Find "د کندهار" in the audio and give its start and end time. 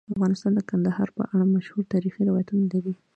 0.55-1.09